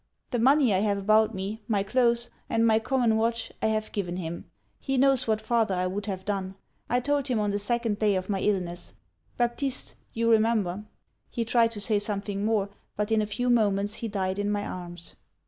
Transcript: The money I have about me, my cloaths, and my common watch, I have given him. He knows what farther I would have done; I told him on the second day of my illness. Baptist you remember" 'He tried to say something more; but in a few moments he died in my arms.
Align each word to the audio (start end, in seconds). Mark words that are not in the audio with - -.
The 0.31 0.39
money 0.39 0.73
I 0.73 0.79
have 0.79 0.97
about 0.97 1.35
me, 1.35 1.61
my 1.67 1.83
cloaths, 1.83 2.31
and 2.49 2.65
my 2.65 2.79
common 2.79 3.17
watch, 3.17 3.51
I 3.61 3.67
have 3.67 3.91
given 3.91 4.15
him. 4.15 4.49
He 4.79 4.97
knows 4.97 5.27
what 5.27 5.39
farther 5.39 5.75
I 5.75 5.85
would 5.85 6.07
have 6.07 6.25
done; 6.25 6.55
I 6.89 6.99
told 6.99 7.27
him 7.27 7.37
on 7.39 7.51
the 7.51 7.59
second 7.59 7.99
day 7.99 8.15
of 8.15 8.27
my 8.27 8.39
illness. 8.41 8.95
Baptist 9.37 9.93
you 10.11 10.31
remember" 10.31 10.85
'He 11.35 11.45
tried 11.45 11.69
to 11.73 11.79
say 11.79 11.99
something 11.99 12.43
more; 12.43 12.71
but 12.95 13.11
in 13.11 13.21
a 13.21 13.27
few 13.27 13.47
moments 13.47 13.97
he 13.97 14.07
died 14.07 14.39
in 14.39 14.49
my 14.49 14.65
arms. 14.65 15.17